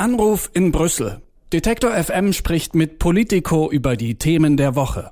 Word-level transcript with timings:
Anruf 0.00 0.50
in 0.54 0.72
Brüssel. 0.72 1.20
Detektor 1.52 1.90
FM 1.90 2.32
spricht 2.32 2.74
mit 2.74 2.98
Politico 2.98 3.70
über 3.70 3.96
die 3.96 4.14
Themen 4.14 4.56
der 4.56 4.74
Woche. 4.74 5.10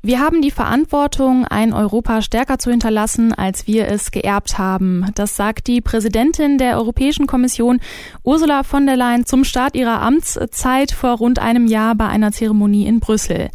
Wir 0.00 0.20
haben 0.20 0.40
die 0.40 0.50
Verantwortung, 0.50 1.44
ein 1.44 1.74
Europa 1.74 2.22
stärker 2.22 2.58
zu 2.58 2.70
hinterlassen, 2.70 3.34
als 3.34 3.66
wir 3.66 3.88
es 3.88 4.10
geerbt 4.10 4.56
haben. 4.56 5.04
Das 5.16 5.36
sagt 5.36 5.66
die 5.66 5.82
Präsidentin 5.82 6.56
der 6.56 6.78
Europäischen 6.78 7.26
Kommission, 7.26 7.78
Ursula 8.24 8.62
von 8.62 8.86
der 8.86 8.96
Leyen, 8.96 9.26
zum 9.26 9.44
Start 9.44 9.76
ihrer 9.76 10.00
Amtszeit 10.00 10.92
vor 10.92 11.18
rund 11.18 11.38
einem 11.38 11.66
Jahr 11.66 11.94
bei 11.94 12.06
einer 12.06 12.32
Zeremonie 12.32 12.86
in 12.86 13.00
Brüssel. 13.00 13.50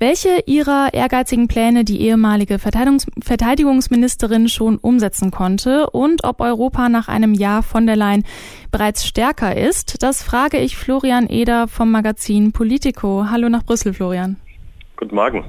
Welche 0.00 0.44
ihrer 0.46 0.94
ehrgeizigen 0.94 1.48
Pläne 1.48 1.82
die 1.82 2.00
ehemalige 2.02 2.60
Verteidigungs 2.60 3.06
Verteidigungsministerin 3.20 4.48
schon 4.48 4.78
umsetzen 4.78 5.32
konnte 5.32 5.90
und 5.90 6.22
ob 6.22 6.40
Europa 6.40 6.88
nach 6.88 7.08
einem 7.08 7.34
Jahr 7.34 7.64
von 7.64 7.84
der 7.84 7.96
Leyen 7.96 8.22
bereits 8.70 9.04
stärker 9.04 9.56
ist, 9.56 10.00
das 10.04 10.22
frage 10.22 10.58
ich 10.58 10.76
Florian 10.76 11.28
Eder 11.28 11.66
vom 11.66 11.90
Magazin 11.90 12.52
Politico. 12.52 13.26
Hallo 13.28 13.48
nach 13.48 13.64
Brüssel, 13.64 13.92
Florian. 13.92 14.36
Guten 14.96 15.16
Morgen. 15.16 15.44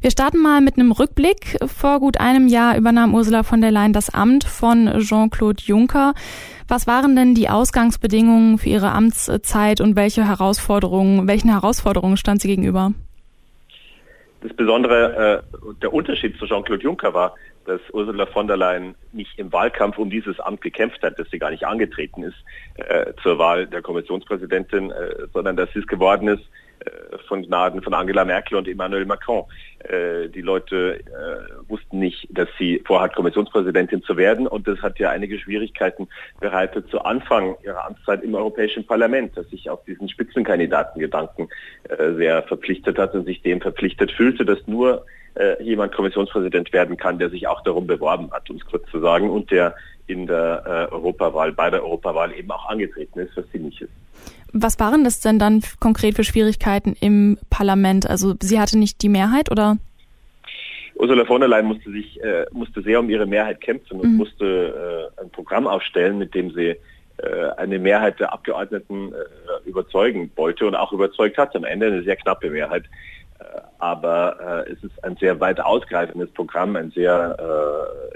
Wir 0.00 0.10
starten 0.10 0.38
mal 0.38 0.60
mit 0.60 0.76
einem 0.76 0.90
Rückblick. 0.90 1.58
Vor 1.66 2.00
gut 2.00 2.18
einem 2.18 2.48
Jahr 2.48 2.76
übernahm 2.76 3.14
Ursula 3.14 3.44
von 3.44 3.60
der 3.60 3.70
Leyen 3.70 3.92
das 3.92 4.10
Amt 4.10 4.42
von 4.42 4.92
Jean-Claude 4.98 5.62
Juncker. 5.64 6.14
Was 6.66 6.88
waren 6.88 7.14
denn 7.14 7.36
die 7.36 7.48
Ausgangsbedingungen 7.48 8.58
für 8.58 8.70
ihre 8.70 8.90
Amtszeit 8.90 9.80
und 9.80 9.94
welche 9.94 10.26
Herausforderungen, 10.26 11.28
welchen 11.28 11.50
Herausforderungen 11.50 12.16
stand 12.16 12.42
sie 12.42 12.48
gegenüber? 12.48 12.92
Das 14.40 14.54
Besondere, 14.54 15.42
äh, 15.52 15.74
der 15.82 15.92
Unterschied 15.92 16.38
zu 16.38 16.46
Jean-Claude 16.46 16.82
Juncker 16.82 17.12
war, 17.12 17.34
dass 17.64 17.80
Ursula 17.92 18.26
von 18.26 18.46
der 18.46 18.56
Leyen 18.56 18.94
nicht 19.12 19.38
im 19.38 19.52
Wahlkampf 19.52 19.98
um 19.98 20.10
dieses 20.10 20.38
Amt 20.40 20.60
gekämpft 20.60 21.02
hat, 21.02 21.18
dass 21.18 21.28
sie 21.30 21.38
gar 21.38 21.50
nicht 21.50 21.64
angetreten 21.64 22.22
ist 22.22 22.36
äh, 22.76 23.12
zur 23.22 23.38
Wahl 23.38 23.66
der 23.66 23.82
Kommissionspräsidentin, 23.82 24.90
äh, 24.90 25.26
sondern 25.34 25.56
dass 25.56 25.70
sie 25.72 25.80
es 25.80 25.86
geworden 25.86 26.28
ist, 26.28 26.44
von 27.26 27.42
Gnaden 27.42 27.82
von 27.82 27.94
Angela 27.94 28.24
Merkel 28.24 28.56
und 28.56 28.68
Emmanuel 28.68 29.06
Macron. 29.06 29.44
Äh, 29.80 30.28
die 30.28 30.40
Leute 30.40 31.00
äh, 31.00 31.70
wussten 31.70 31.98
nicht, 31.98 32.26
dass 32.30 32.48
sie 32.58 32.82
vorhat, 32.84 33.14
Kommissionspräsidentin 33.14 34.02
zu 34.02 34.16
werden 34.16 34.46
und 34.46 34.66
das 34.66 34.80
hat 34.80 34.98
ja 34.98 35.10
einige 35.10 35.38
Schwierigkeiten 35.38 36.08
bereitet 36.40 36.90
zu 36.90 37.00
Anfang 37.00 37.56
ihrer 37.64 37.86
Amtszeit 37.86 38.22
im 38.22 38.34
Europäischen 38.34 38.86
Parlament, 38.86 39.36
dass 39.36 39.48
sich 39.50 39.70
auf 39.70 39.84
diesen 39.84 40.08
Spitzenkandidatengedanken 40.08 41.48
sehr 42.16 42.42
verpflichtet 42.42 42.98
hat 42.98 43.14
und 43.14 43.24
sich 43.24 43.42
dem 43.42 43.60
verpflichtet 43.60 44.10
fühlte, 44.12 44.44
dass 44.44 44.66
nur 44.66 45.04
jemand 45.60 45.94
Kommissionspräsident 45.94 46.72
werden 46.72 46.96
kann, 46.96 47.18
der 47.18 47.30
sich 47.30 47.46
auch 47.46 47.62
darum 47.62 47.86
beworben 47.86 48.30
hat, 48.32 48.50
um 48.50 48.56
es 48.56 48.64
kurz 48.64 48.90
zu 48.90 48.98
sagen, 49.00 49.30
und 49.30 49.50
der 49.50 49.74
in 50.06 50.26
der 50.26 50.88
Europawahl, 50.90 51.52
bei 51.52 51.70
der 51.70 51.82
Europawahl 51.82 52.32
eben 52.32 52.50
auch 52.50 52.68
angetreten 52.68 53.20
ist, 53.20 53.36
was 53.36 53.44
sie 53.52 53.58
nicht 53.58 53.80
ist. 53.80 53.92
Was 54.52 54.78
waren 54.80 55.04
das 55.04 55.20
denn 55.20 55.38
dann 55.38 55.62
konkret 55.80 56.14
für 56.14 56.24
Schwierigkeiten 56.24 56.96
im 57.00 57.38
Parlament? 57.50 58.08
Also 58.08 58.34
sie 58.40 58.58
hatte 58.60 58.78
nicht 58.78 59.02
die 59.02 59.08
Mehrheit 59.08 59.50
oder? 59.50 59.78
Ursula 60.94 61.24
von 61.24 61.40
der 61.40 61.48
Leyen 61.48 61.66
musste 61.66 61.90
sich 61.90 62.20
äh, 62.22 62.44
musste 62.52 62.82
sehr 62.82 62.98
um 62.98 63.08
ihre 63.08 63.26
Mehrheit 63.26 63.60
kämpfen 63.60 64.00
und 64.00 64.12
mhm. 64.12 64.16
musste 64.16 65.10
äh, 65.16 65.22
ein 65.22 65.30
Programm 65.30 65.66
aufstellen, 65.66 66.18
mit 66.18 66.34
dem 66.34 66.50
sie 66.52 66.74
äh, 67.18 67.50
eine 67.56 67.78
Mehrheit 67.78 68.18
der 68.20 68.32
Abgeordneten 68.32 69.12
äh, 69.12 69.68
überzeugen 69.68 70.30
wollte 70.34 70.66
und 70.66 70.74
auch 70.74 70.92
überzeugt 70.92 71.38
hat. 71.38 71.54
Am 71.54 71.64
Ende 71.64 71.86
eine 71.86 72.02
sehr 72.02 72.16
knappe 72.16 72.50
Mehrheit. 72.50 72.84
Aber 73.78 74.64
äh, 74.66 74.72
es 74.72 74.82
ist 74.82 75.04
ein 75.04 75.16
sehr 75.16 75.38
weit 75.40 75.60
ausgreifendes 75.60 76.30
Programm, 76.32 76.74
ein 76.76 76.90
sehr 76.90 77.36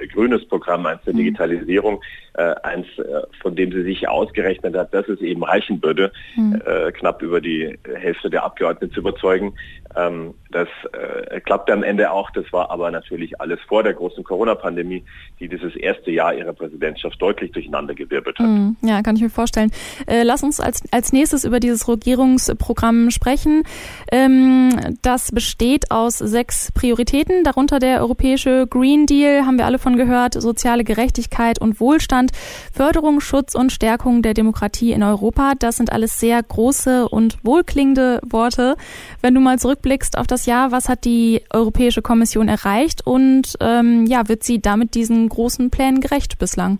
äh, 0.00 0.06
grünes 0.08 0.46
Programm, 0.48 0.86
eins 0.86 1.02
der 1.05 1.14
mhm. 1.14 1.18
Digitalisierung, 1.18 2.00
äh, 2.34 2.55
eins, 2.62 2.86
äh, 2.98 3.22
von 3.41 3.55
dem 3.55 3.70
sie 3.70 3.83
sich 3.83 4.08
ausgerechnet 4.08 4.77
hat, 4.77 4.92
dass 4.92 5.06
es 5.08 5.20
eben 5.20 5.44
reichen 5.44 5.83
würde, 5.83 6.12
mhm. 6.34 6.60
äh, 6.66 6.90
knapp 6.90 7.22
über 7.22 7.40
die 7.40 7.78
Hälfte 7.84 8.28
der 8.28 8.42
Abgeordneten 8.44 8.92
zu 8.92 9.00
überzeugen. 9.00 9.55
Ähm, 9.94 10.34
das 10.50 10.68
äh, 10.92 11.40
klappte 11.40 11.73
am 11.73 11.83
Ende 11.83 12.11
auch, 12.11 12.30
das 12.30 12.50
war 12.52 12.70
aber 12.70 12.90
natürlich 12.90 13.40
alles 13.40 13.61
vor 13.68 13.83
der 13.83 13.94
großen 13.94 14.24
Corona-Pandemie, 14.24 15.05
die 15.39 15.48
dieses 15.48 15.77
erste 15.77 16.11
Jahr 16.11 16.34
ihrer 16.34 16.52
Präsidentschaft 16.55 17.20
deutlich 17.23 17.52
durcheinandergewirbelt 17.52 18.39
hat. 18.39 18.46
Mhm. 18.46 18.77
Ja, 18.83 19.02
kann 19.02 19.17
ich 19.17 19.23
mir 19.23 19.30
vorstellen. 19.30 19.70
Lass 20.06 20.42
uns 20.42 20.61
als, 20.61 20.83
als 20.90 21.12
nächstes 21.12 21.44
über 21.44 21.61
dieses 21.61 21.86
Regierungsprogramm 21.89 23.11
sprechen. 23.11 23.62
Ähm, 24.11 24.96
das 25.02 25.30
besteht 25.30 25.52
aus 25.90 26.18
sechs 26.18 26.73
Prioritäten, 26.73 27.45
darunter 27.45 27.79
der 27.79 28.01
europäische 28.01 28.67
Green 28.68 29.07
Deal, 29.07 29.46
haben 29.46 29.58
wir 29.58 29.67
alle 29.67 29.79
von 29.79 29.96
gehört, 29.96 30.35
soziale 30.35 30.83
Gerechtigkeit 30.83 31.61
und 31.61 31.79
Wohlstand, 31.79 32.33
Förderung, 32.73 33.20
Schutz 33.20 33.55
und 33.55 33.70
Stärkung 33.70 34.23
der 34.23 34.35
Demokratie 34.35 34.92
in 34.92 35.02
Europa. 35.02 35.52
Das 35.58 35.77
sind 35.77 35.92
alles 35.92 36.18
sehr 36.18 36.42
große 36.42 37.08
und 37.08 37.39
wohlklingende 37.45 38.20
Worte. 38.29 38.77
Wenn 39.20 39.35
du 39.35 39.41
mal 39.41 39.58
zurückblickst 39.58 40.18
auf 40.18 40.27
das 40.27 40.46
Jahr, 40.46 40.73
was 40.73 40.89
hat 40.89 41.05
die 41.05 41.42
Europäische 41.51 42.02
Kommission 42.02 42.48
erreicht 42.48 43.07
und 43.07 43.55
ähm, 43.61 44.07
ja, 44.07 44.29
wird 44.29 44.42
sie 44.42 44.61
damit 44.61 44.95
diesen 44.95 45.29
großen 45.29 45.70
Plänen 45.70 46.01
gerecht 46.01 46.39
bislang? 46.39 46.79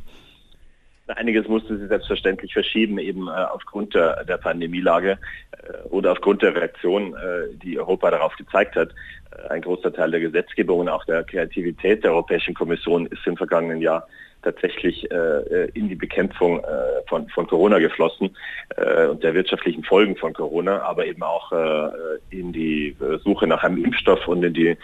Einiges 1.17 1.49
musste 1.49 1.78
sie 1.78 1.87
selbstverständlich 1.87 2.53
verschieben, 2.53 2.99
eben 2.99 3.28
äh, 3.28 3.31
aufgrund 3.31 3.95
der, 3.95 4.25
der 4.25 4.39
Pandemielage 4.39 5.19
äh, 5.53 5.89
oder 5.89 6.12
aufgrund 6.12 6.43
der 6.43 6.55
Reaktion, 6.55 7.15
äh, 7.15 7.55
die 7.62 7.78
Europa 7.78 8.11
darauf 8.11 8.37
gezeigt 8.37 8.77
hat. 8.77 8.91
Äh, 9.32 9.48
ein 9.48 9.62
großer 9.62 9.93
Teil 9.93 10.10
der 10.10 10.20
Gesetzgebung 10.20 10.81
und 10.81 10.88
auch 10.88 11.04
der 11.04 11.25
Kreativität 11.25 12.04
der 12.04 12.12
Europäischen 12.12 12.54
Kommission 12.54 13.06
ist 13.06 13.26
im 13.26 13.37
vergangenen 13.37 13.81
Jahr 13.81 14.06
tatsächlich 14.43 15.10
äh, 15.10 15.15
äh, 15.15 15.70
in 15.75 15.88
die 15.88 15.94
Bekämpfung 15.94 16.59
äh, 16.60 16.62
von, 17.09 17.28
von 17.28 17.47
Corona 17.47 17.78
geflossen 17.78 18.37
äh, 18.76 19.06
und 19.06 19.22
der 19.22 19.34
wirtschaftlichen 19.34 19.84
Folgen 19.84 20.16
von 20.16 20.32
Corona, 20.32 20.82
aber 20.82 21.06
eben 21.06 21.22
auch 21.22 21.53
äh, 21.53 21.91
in 22.31 22.53
die 22.53 22.97
Suche 23.25 23.47
nach 23.47 23.62
einem 23.62 23.84
Impfstoff 23.84 24.26
und 24.26 24.43
in 24.43 24.54
die, 24.54 24.76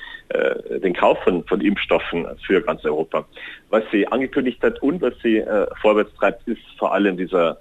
den 0.83 0.93
Kauf 0.93 1.19
von, 1.25 1.45
von 1.45 1.61
Impfstoffen 1.61 2.27
für 2.47 2.61
ganz 2.61 2.85
Europa. 2.85 3.27
Was 3.71 3.83
sie 3.91 4.07
angekündigt 4.07 4.63
hat 4.63 4.81
und 4.83 5.01
was 5.01 5.15
sie 5.23 5.43
vorwärts 5.81 6.15
treibt, 6.15 6.47
ist 6.47 6.61
vor 6.79 6.93
allem 6.93 7.17
dieser 7.17 7.59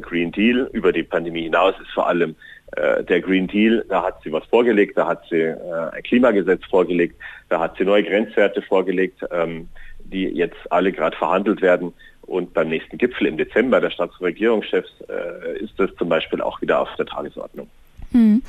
Green 0.00 0.30
Deal 0.30 0.68
über 0.72 0.92
die 0.92 1.02
Pandemie 1.02 1.44
hinaus, 1.44 1.74
ist 1.80 1.90
vor 1.92 2.06
allem 2.06 2.36
der 2.76 3.20
Green 3.20 3.46
Deal, 3.46 3.84
da 3.88 4.02
hat 4.02 4.22
sie 4.22 4.32
was 4.32 4.44
vorgelegt, 4.46 4.98
da 4.98 5.06
hat 5.06 5.22
sie 5.30 5.40
äh, 5.40 5.56
ein 5.92 6.02
Klimagesetz 6.02 6.64
vorgelegt, 6.66 7.16
da 7.48 7.60
hat 7.60 7.76
sie 7.76 7.84
neue 7.84 8.04
Grenzwerte 8.04 8.62
vorgelegt. 8.62 9.24
Ähm, 9.30 9.68
die 10.12 10.24
jetzt 10.24 10.56
alle 10.70 10.92
gerade 10.92 11.16
verhandelt 11.16 11.62
werden. 11.62 11.92
Und 12.22 12.52
beim 12.52 12.68
nächsten 12.68 12.98
Gipfel 12.98 13.26
im 13.26 13.38
Dezember 13.38 13.80
der 13.80 13.90
Staats- 13.90 14.18
und 14.18 14.26
Regierungschefs 14.26 14.90
äh, 15.08 15.58
ist 15.58 15.72
das 15.78 15.90
zum 15.96 16.08
Beispiel 16.08 16.40
auch 16.42 16.60
wieder 16.60 16.80
auf 16.80 16.88
der 16.98 17.06
Tagesordnung. 17.06 17.68
Hm. 18.12 18.42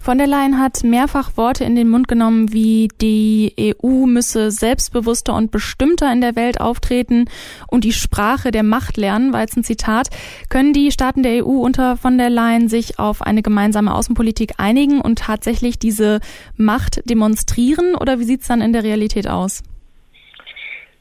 Von 0.00 0.16
der 0.16 0.26
Leyen 0.26 0.58
hat 0.58 0.84
mehrfach 0.84 1.36
Worte 1.36 1.64
in 1.64 1.76
den 1.76 1.90
Mund 1.90 2.08
genommen, 2.08 2.50
wie 2.52 2.88
die 3.00 3.52
EU 3.82 4.06
müsse 4.06 4.50
selbstbewusster 4.50 5.34
und 5.34 5.50
bestimmter 5.50 6.10
in 6.10 6.22
der 6.22 6.34
Welt 6.34 6.62
auftreten 6.62 7.26
und 7.66 7.84
die 7.84 7.92
Sprache 7.92 8.50
der 8.50 8.62
Macht 8.62 8.96
lernen, 8.96 9.34
war 9.34 9.40
jetzt 9.40 9.58
ein 9.58 9.64
Zitat. 9.64 10.08
Können 10.48 10.72
die 10.72 10.92
Staaten 10.92 11.22
der 11.22 11.44
EU 11.44 11.60
unter 11.60 11.96
von 11.98 12.16
der 12.16 12.30
Leyen 12.30 12.70
sich 12.70 12.98
auf 12.98 13.20
eine 13.20 13.42
gemeinsame 13.42 13.94
Außenpolitik 13.94 14.54
einigen 14.56 15.02
und 15.02 15.18
tatsächlich 15.18 15.78
diese 15.78 16.20
Macht 16.56 17.02
demonstrieren 17.04 17.94
oder 17.94 18.18
wie 18.18 18.24
sieht 18.24 18.42
es 18.42 18.48
dann 18.48 18.62
in 18.62 18.72
der 18.72 18.84
Realität 18.84 19.28
aus? 19.28 19.62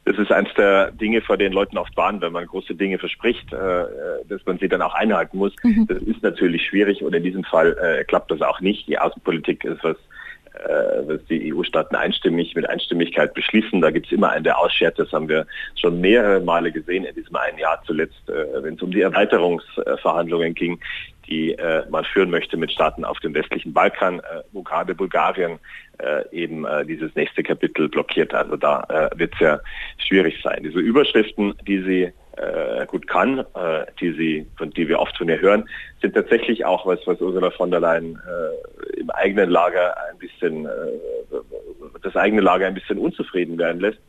Das 0.08 0.18
ist 0.18 0.32
eines 0.32 0.54
der 0.54 0.92
Dinge, 0.92 1.22
vor 1.22 1.36
denen 1.36 1.54
Leuten 1.54 1.78
oft 1.78 1.96
warnen, 1.98 2.22
wenn 2.22 2.32
man 2.32 2.46
große 2.46 2.76
Dinge 2.76 2.98
verspricht, 2.98 3.52
äh, 3.52 3.84
dass 4.30 4.46
man 4.46 4.58
sie 4.58 4.70
dann 4.70 4.82
auch 4.82 4.94
einhalten 4.94 5.38
muss. 5.38 5.54
Mhm. 5.64 5.86
Das 5.88 6.02
ist 6.02 6.24
natürlich 6.24 6.66
schwierig 6.66 7.04
und 7.04 7.14
in 7.14 7.24
diesem 7.24 7.44
Fall 7.44 7.78
äh, 7.78 8.06
klappt 8.06 8.32
das 8.32 8.42
auch 8.42 8.62
nicht. 8.62 8.88
Die 8.88 8.98
Außenpolitik 8.98 9.66
ist 9.66 9.84
was, 9.84 9.98
äh, 9.98 10.17
was 11.06 11.24
die 11.26 11.54
EU-Staaten 11.54 11.96
einstimmig 11.96 12.56
mit 12.56 12.68
Einstimmigkeit 12.70 13.34
beschließen. 13.34 13.82
Da 13.82 13.92
gibt 13.92 14.08
es 14.08 14.12
immer 14.12 14.32
einen, 14.32 14.44
der 14.44 14.58
ausschert. 14.58 14.98
Das 15.00 15.12
haben 15.12 15.30
wir 15.30 15.46
schon 15.76 16.02
mehrere 16.02 16.40
Male 16.40 16.72
gesehen 16.72 17.06
in 17.06 17.16
diesem 17.16 17.36
einen 17.36 17.58
Jahr 17.58 17.82
zuletzt, 17.86 18.30
äh, 18.30 18.64
wenn 18.64 18.76
es 18.76 18.82
um 18.82 18.92
die 18.92 19.02
Erweiterungsverhandlungen 19.02 20.54
ging, 20.54 20.80
die 21.28 21.54
äh, 21.54 21.84
man 21.90 22.06
führen 22.06 22.30
möchte 22.30 22.58
mit 22.58 22.72
Staaten 22.72 23.04
auf 23.04 23.20
dem 23.20 23.34
westlichen 23.34 23.74
Balkan, 23.74 24.20
äh, 24.20 24.42
wo 24.52 24.64
gerade 24.64 24.96
Bulgarien 24.96 25.60
äh, 26.00 26.24
eben 26.32 26.66
äh, 26.66 26.86
dieses 26.86 27.14
nächste 27.16 27.44
Kapitel 27.44 27.90
blockiert. 27.90 28.34
Also 28.34 28.56
da 28.56 28.84
äh, 28.90 29.20
wird 29.20 29.34
es 29.34 29.40
ja 29.40 29.60
schwierig 29.98 30.40
sein. 30.44 30.64
Diese 30.64 30.80
Überschriften, 30.80 31.54
die 31.68 31.82
sie 31.82 32.14
äh, 32.38 32.86
gut 32.86 33.08
kann, 33.08 33.40
äh, 33.40 33.86
die 34.00 34.12
sie, 34.14 34.48
von 34.58 34.70
die 34.72 34.88
wir 34.88 35.00
oft 35.00 35.18
von 35.18 35.30
ihr 35.30 35.42
hören, 35.42 35.68
sind 36.02 36.14
tatsächlich 36.14 36.66
auch 36.66 36.86
was, 36.86 37.00
was 37.06 37.20
Ursula 37.20 37.52
von 37.52 37.72
der 37.72 37.80
Leyen 37.80 38.16
äh, 38.16 39.00
im 39.00 39.10
eigenen 39.10 39.50
Lager 39.50 39.96
ein 40.10 40.18
bisschen, 40.18 40.66
äh, 40.66 40.70
das 42.02 42.16
eigene 42.16 42.42
Lager 42.42 42.68
ein 42.68 42.74
bisschen 42.74 42.98
unzufrieden 42.98 43.58
werden 43.58 43.82
lässt. 43.82 44.00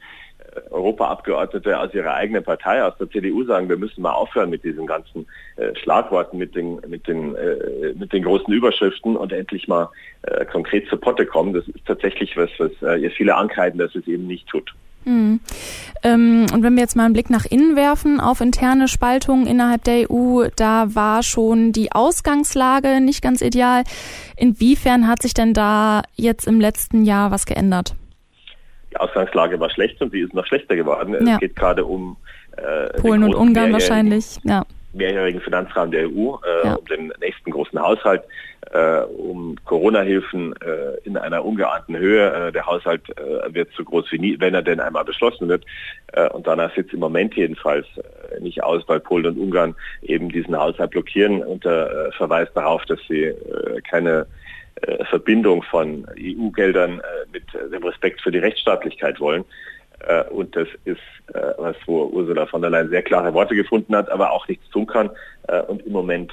Europaabgeordnete 0.71 1.79
aus 1.79 1.93
ihrer 1.95 2.15
eigenen 2.15 2.43
Partei, 2.43 2.83
aus 2.83 2.97
der 2.99 3.11
CDU 3.11 3.45
sagen, 3.45 3.69
wir 3.69 3.77
müssen 3.77 4.03
mal 4.03 4.13
aufhören 4.13 4.51
mit 4.51 4.65
diesen 4.65 4.87
ganzen 4.87 5.27
äh, 5.57 5.75
Schlagworten, 5.77 6.39
mit 6.39 6.55
den, 6.55 6.81
mit, 6.87 7.07
den, 7.07 7.35
äh, 7.37 7.93
mit 7.95 8.13
den 8.13 8.23
großen 8.23 8.53
Überschriften 8.53 9.17
und 9.17 9.33
endlich 9.33 9.69
mal 9.69 9.91
äh, 10.23 10.45
konkret 10.47 10.89
zur 10.89 11.01
Potte 11.01 11.27
kommen. 11.27 11.53
Das 11.53 11.67
ist 11.69 11.85
tatsächlich 11.87 12.37
was, 12.37 12.51
was 12.59 12.73
äh, 12.83 13.01
ihr 13.01 13.11
viele 13.11 13.37
ankreiden, 13.37 13.79
dass 13.79 13.95
es 13.95 14.07
eben 14.07 14.27
nicht 14.27 14.49
tut. 14.49 14.73
Mhm. 15.09 15.41
Ähm, 16.05 16.47
und 16.53 16.63
wenn 16.63 16.75
wir 16.75 16.83
jetzt 16.83 16.97
mal 16.97 17.05
einen 17.05 17.15
Blick 17.15 17.31
nach 17.31 17.45
innen 17.45 17.75
werfen 17.75 18.21
auf 18.21 18.41
interne 18.41 18.87
Spaltungen 18.87 19.47
innerhalb 19.47 19.83
der 19.85 20.11
EU, 20.11 20.47
da 20.55 20.95
war 20.95 21.23
schon 21.23 21.73
die 21.73 21.93
Ausgangslage 21.93 23.01
nicht 23.01 23.23
ganz 23.23 23.41
ideal. 23.41 23.85
Inwiefern 24.37 25.09
hat 25.09 25.23
sich 25.23 25.35
denn 25.35 25.55
da 25.55 26.03
jetzt 26.15 26.47
im 26.47 26.61
letzten 26.61 27.05
Jahr 27.05 27.31
was 27.31 27.47
geändert? 27.47 27.95
Die 28.93 28.97
Ausgangslage 28.97 29.59
war 29.59 29.71
schlecht 29.71 30.01
und 30.01 30.13
sie 30.13 30.21
ist 30.21 30.35
noch 30.35 30.47
schlechter 30.47 30.77
geworden. 30.77 31.17
Ja. 31.27 31.35
Es 31.35 31.41
geht 31.41 31.57
gerade 31.57 31.85
um 31.85 32.17
äh, 32.57 33.01
Polen 33.01 33.25
und 33.25 33.35
Ungarn 33.35 33.73
wahrscheinlich. 33.73 34.39
Ja 34.45 34.65
mehrjährigen 34.99 35.41
Finanzrahmen 35.41 35.91
der 35.91 36.09
EU, 36.09 36.37
äh, 36.37 36.67
ja. 36.67 36.75
um 36.75 36.85
den 36.85 37.13
nächsten 37.21 37.51
großen 37.51 37.81
Haushalt, 37.81 38.23
äh, 38.73 39.01
um 39.01 39.57
Corona-Hilfen 39.65 40.55
äh, 40.61 40.99
in 41.05 41.17
einer 41.17 41.45
ungeahnten 41.45 41.97
Höhe. 41.97 42.49
Äh, 42.49 42.53
der 42.53 42.67
Haushalt 42.67 43.03
äh, 43.17 43.55
wird 43.55 43.71
so 43.77 43.85
groß 43.85 44.13
wie 44.13 44.19
nie, 44.19 44.37
wenn 44.39 44.55
er 44.55 44.63
denn 44.63 44.81
einmal 44.81 45.05
beschlossen 45.05 45.49
wird. 45.49 45.65
Äh, 46.13 46.29
und 46.29 46.47
danach 46.47 46.75
sieht 46.75 46.89
es 46.89 46.93
im 46.93 47.01
Moment 47.01 47.35
jedenfalls 47.35 47.87
nicht 48.41 48.63
aus, 48.63 48.83
weil 48.87 49.01
Polen 49.01 49.27
und 49.27 49.39
Ungarn 49.39 49.75
eben 50.03 50.29
diesen 50.29 50.57
Haushalt 50.59 50.91
blockieren 50.91 51.43
unter 51.43 52.13
Verweis 52.13 52.49
darauf, 52.55 52.85
dass 52.85 53.01
sie 53.09 53.33
keine 53.89 54.27
Verbindung 55.09 55.63
von 55.63 56.07
EU-Geldern 56.17 57.01
mit 57.33 57.43
dem 57.73 57.83
Respekt 57.83 58.21
für 58.21 58.31
die 58.31 58.39
Rechtsstaatlichkeit 58.39 59.19
wollen. 59.19 59.45
Äh, 60.07 60.25
und 60.31 60.55
das 60.55 60.69
ist 60.85 61.01
äh, 61.35 61.53
was, 61.59 61.77
wo 61.87 62.05
Ursula 62.05 62.47
von 62.47 62.61
der 62.61 62.71
Leyen 62.71 62.89
sehr 62.89 63.03
klare 63.03 63.35
Worte 63.35 63.55
gefunden 63.55 63.95
hat, 63.97 64.11
aber 64.11 64.33
auch 64.33 64.47
nichts 64.49 64.69
tun 64.71 64.87
kann 64.87 65.11
äh, 65.49 65.61
und 65.63 65.85
im 65.87 65.93
Moment 65.93 66.33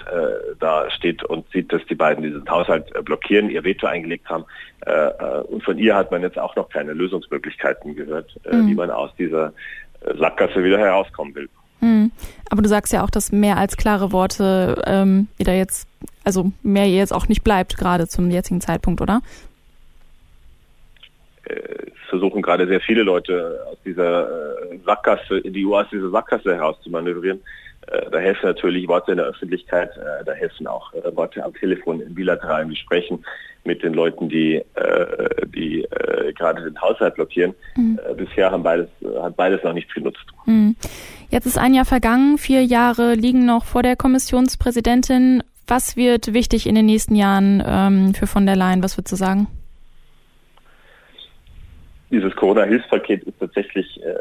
da 0.60 0.90
steht 0.92 1.24
und 1.24 1.50
sieht, 1.52 1.72
dass 1.74 1.86
die 1.86 1.96
beiden 1.96 2.24
diesen 2.24 2.50
Haushalt 2.50 2.92
blockieren, 3.06 3.50
ihr 3.50 3.64
Veto 3.64 3.88
eingelegt 3.88 4.30
haben. 4.30 4.46
und 5.48 5.64
von 5.64 5.78
ihr 5.78 5.96
hat 5.96 6.12
man 6.12 6.22
jetzt 6.22 6.38
auch 6.38 6.56
noch 6.56 6.70
keine 6.70 6.94
Lösungsmöglichkeiten 6.94 7.96
gehört, 7.96 8.36
mhm. 8.50 8.68
wie 8.68 8.76
man 8.76 8.90
aus 8.90 9.12
dieser 9.18 9.54
Sackgasse 10.18 10.64
wieder 10.64 10.78
herauskommen 10.78 11.36
will. 11.36 11.50
Mhm. 11.82 12.12
Aber 12.50 12.62
du 12.62 12.70
sagst 12.70 12.94
ja 12.94 13.04
auch, 13.04 13.10
dass 13.10 13.32
mehr 13.32 13.58
als 13.58 13.78
klare 13.78 14.12
Worte 14.12 14.82
ähm, 14.86 15.28
ihr 15.38 15.46
da 15.46 15.54
jetzt, 15.54 15.88
also 16.24 16.52
mehr 16.64 16.88
jetzt 16.88 17.14
auch 17.14 17.28
nicht 17.28 17.44
bleibt, 17.44 17.78
gerade 17.78 18.08
zum 18.08 18.30
jetzigen 18.30 18.62
Zeitpunkt, 18.62 19.02
oder? 19.02 19.22
Versuchen 22.16 22.42
gerade 22.42 22.66
sehr 22.68 22.80
viele 22.80 23.04
Leute 23.04 23.60
aus 23.70 23.78
dieser 23.86 24.24
äh, 24.72 24.78
Sackgasse, 24.86 25.40
in 25.40 25.54
die 25.54 25.66
EU 25.66 25.76
aus 25.76 25.88
dieser 25.92 26.10
Sackgasse 26.10 26.56
herauszumanövrieren. 26.56 27.42
Äh, 27.88 28.10
da 28.10 28.20
helfen 28.20 28.46
natürlich 28.46 28.88
Worte 28.88 29.12
in 29.12 29.18
der 29.18 29.28
Öffentlichkeit, 29.28 29.90
äh, 29.98 30.24
da 30.24 30.32
helfen 30.32 30.66
auch 30.66 30.94
Worte 31.14 31.44
am 31.44 31.54
Telefon 31.54 32.00
in 32.00 32.16
bilateralen 32.16 32.70
Gesprächen 32.70 33.26
mit 33.66 33.82
den 33.82 33.96
Leuten, 33.96 34.30
die, 34.30 34.62
die 35.56 35.84
gerade 36.38 36.62
den 36.62 36.80
Haushalt 36.80 37.16
blockieren. 37.16 37.56
Mhm. 37.76 38.00
Bisher 38.16 38.52
haben 38.52 38.62
beides, 38.62 38.88
hat 39.20 39.36
beides 39.36 39.64
noch 39.64 39.74
nichts 39.74 39.92
genutzt. 39.92 40.24
Mhm. 40.46 40.76
Jetzt 41.32 41.48
ist 41.48 41.58
ein 41.58 41.74
Jahr 41.74 41.86
vergangen, 41.86 42.38
vier 42.38 42.64
Jahre 42.64 43.16
liegen 43.16 43.48
noch 43.48 43.66
vor 43.66 43.82
der 43.82 43.96
Kommissionspräsidentin. 43.96 45.42
Was 45.66 45.98
wird 45.98 46.32
wichtig 46.32 46.68
in 46.68 46.76
den 46.76 46.86
nächsten 46.86 47.16
Jahren 47.16 47.64
ähm, 47.66 48.14
für 48.14 48.28
von 48.28 48.46
der 48.46 48.56
Leyen? 48.56 48.84
Was 48.84 49.00
würdest 49.00 49.14
du 49.14 49.16
sagen? 49.16 49.48
Dieses 52.12 52.36
Corona-Hilfspaket 52.36 53.24
ist 53.24 53.40
tatsächlich 53.40 54.02
äh, 54.04 54.16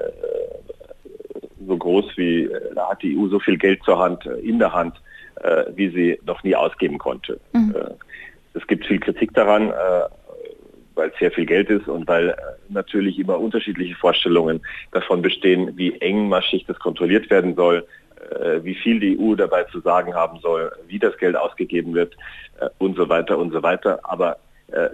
so 1.66 1.76
groß 1.76 2.16
wie, 2.16 2.44
äh, 2.44 2.74
da 2.74 2.90
hat 2.90 3.02
die 3.02 3.16
EU 3.16 3.28
so 3.28 3.38
viel 3.38 3.56
Geld 3.56 3.82
zur 3.84 3.98
Hand, 3.98 4.26
äh, 4.26 4.38
in 4.40 4.58
der 4.58 4.72
Hand, 4.72 5.00
äh, 5.42 5.64
wie 5.74 5.88
sie 5.90 6.18
noch 6.24 6.42
nie 6.42 6.54
ausgeben 6.54 6.98
konnte. 6.98 7.40
Mhm. 7.52 7.74
Äh, 7.76 7.90
es 8.54 8.66
gibt 8.66 8.86
viel 8.86 9.00
Kritik 9.00 9.34
daran, 9.34 9.70
äh, 9.70 9.74
weil 10.94 11.08
es 11.10 11.18
sehr 11.18 11.32
viel 11.32 11.46
Geld 11.46 11.70
ist 11.70 11.88
und 11.88 12.06
weil 12.06 12.36
natürlich 12.68 13.18
immer 13.18 13.38
unterschiedliche 13.38 13.96
Vorstellungen 13.96 14.60
davon 14.92 15.22
bestehen, 15.22 15.76
wie 15.76 16.00
engmaschig 16.00 16.64
das 16.66 16.78
kontrolliert 16.78 17.30
werden 17.30 17.56
soll, 17.56 17.84
wie 18.62 18.74
viel 18.74 19.00
die 19.00 19.18
EU 19.18 19.34
dabei 19.34 19.64
zu 19.64 19.80
sagen 19.80 20.14
haben 20.14 20.38
soll, 20.38 20.72
wie 20.86 20.98
das 20.98 21.16
Geld 21.18 21.36
ausgegeben 21.36 21.94
wird 21.94 22.16
und 22.78 22.96
so 22.96 23.08
weiter 23.08 23.36
und 23.36 23.52
so 23.52 23.62
weiter. 23.62 23.98
Aber 24.04 24.38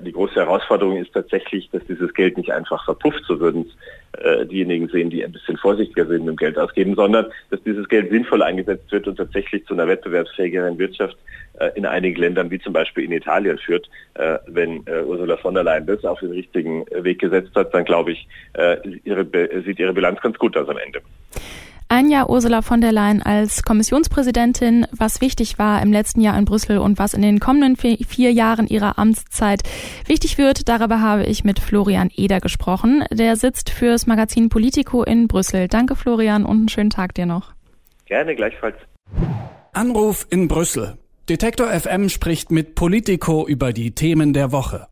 die 0.02 0.12
große 0.12 0.34
Herausforderung 0.34 0.96
ist 0.96 1.12
tatsächlich, 1.12 1.70
dass 1.70 1.82
dieses 1.86 2.12
Geld 2.12 2.36
nicht 2.36 2.52
einfach 2.52 2.84
verpufft, 2.84 3.22
so 3.26 3.40
würden 3.40 3.66
es 3.66 4.22
äh, 4.22 4.44
diejenigen 4.46 4.88
sehen, 4.88 5.10
die 5.10 5.24
ein 5.24 5.32
bisschen 5.32 5.56
vorsichtiger 5.56 6.06
sind 6.06 6.24
mit 6.24 6.34
dem 6.34 6.36
Geld 6.36 6.58
ausgeben, 6.58 6.94
sondern 6.94 7.26
dass 7.50 7.62
dieses 7.62 7.88
Geld 7.88 8.10
sinnvoll 8.10 8.42
eingesetzt 8.42 8.90
wird 8.90 9.06
und 9.06 9.16
tatsächlich 9.16 9.64
zu 9.66 9.74
einer 9.74 9.86
wettbewerbsfähigeren 9.86 10.78
Wirtschaft 10.78 11.16
äh, 11.58 11.70
in 11.76 11.86
einigen 11.86 12.20
Ländern, 12.20 12.50
wie 12.50 12.58
zum 12.58 12.72
Beispiel 12.72 13.04
in 13.04 13.12
Italien, 13.12 13.58
führt. 13.58 13.88
Äh, 14.14 14.38
wenn 14.48 14.86
äh, 14.86 15.02
Ursula 15.02 15.36
von 15.36 15.54
der 15.54 15.64
Leyen 15.64 15.86
das 15.86 16.04
auf 16.04 16.20
den 16.20 16.32
richtigen 16.32 16.84
Weg 16.90 17.20
gesetzt 17.20 17.54
hat, 17.54 17.72
dann 17.72 17.84
glaube 17.84 18.12
ich, 18.12 18.26
äh, 18.54 18.76
ihre, 19.04 19.24
sieht 19.64 19.78
ihre 19.78 19.92
Bilanz 19.92 20.20
ganz 20.20 20.38
gut 20.38 20.56
aus 20.56 20.68
am 20.68 20.78
Ende. 20.78 21.00
Ein 21.92 22.08
Jahr 22.08 22.30
Ursula 22.30 22.62
von 22.62 22.80
der 22.80 22.92
Leyen 22.92 23.20
als 23.20 23.64
Kommissionspräsidentin, 23.64 24.86
was 24.92 25.20
wichtig 25.20 25.58
war 25.58 25.82
im 25.82 25.90
letzten 25.90 26.20
Jahr 26.20 26.38
in 26.38 26.44
Brüssel 26.44 26.78
und 26.78 27.00
was 27.00 27.14
in 27.14 27.20
den 27.20 27.40
kommenden 27.40 27.74
vier 27.74 28.32
Jahren 28.32 28.68
ihrer 28.68 28.96
Amtszeit 28.96 29.62
wichtig 30.06 30.38
wird, 30.38 30.68
darüber 30.68 31.00
habe 31.00 31.24
ich 31.24 31.42
mit 31.42 31.58
Florian 31.58 32.08
Eder 32.14 32.38
gesprochen. 32.38 33.04
Der 33.10 33.34
sitzt 33.34 33.70
fürs 33.70 34.06
Magazin 34.06 34.50
Politico 34.50 35.02
in 35.02 35.26
Brüssel. 35.26 35.66
Danke 35.66 35.96
Florian 35.96 36.44
und 36.44 36.58
einen 36.58 36.68
schönen 36.68 36.90
Tag 36.90 37.12
dir 37.14 37.26
noch. 37.26 37.54
Gerne, 38.06 38.36
gleichfalls. 38.36 38.76
Anruf 39.72 40.28
in 40.30 40.46
Brüssel. 40.46 40.96
Detektor 41.28 41.66
FM 41.66 42.08
spricht 42.08 42.52
mit 42.52 42.76
Politico 42.76 43.48
über 43.48 43.72
die 43.72 43.96
Themen 43.96 44.32
der 44.32 44.52
Woche. 44.52 44.86